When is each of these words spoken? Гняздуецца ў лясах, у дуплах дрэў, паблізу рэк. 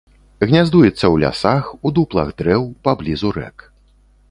Гняздуецца 0.45 0.93
ў 0.93 1.11
лясах, 1.25 1.69
у 1.89 1.93
дуплах 1.99 2.33
дрэў, 2.41 2.61
паблізу 2.87 3.35
рэк. 3.39 3.57